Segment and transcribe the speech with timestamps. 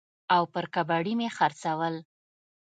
[0.35, 1.95] او پر کباړي مې خرڅول.